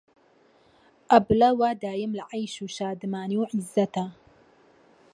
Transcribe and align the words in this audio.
ئەبلە 1.11 1.49
وا 1.59 1.69
دایم 1.83 2.11
لە 2.19 2.23
عەیش 2.31 2.55
و 2.63 2.67
شادمانی 2.77 3.37
و 3.39 3.47
عیززەتا 3.53 4.07